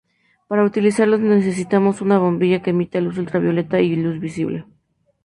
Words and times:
Para 0.47 0.63
utilizarlos 0.63 1.19
necesitamos 1.19 2.01
una 2.01 2.17
bombilla 2.17 2.63
que 2.63 2.71
emita 2.71 2.99
luz 3.01 3.19
ultravioleta 3.19 3.79
y 3.81 3.95
luz 3.97 4.19
visible. 4.19 4.65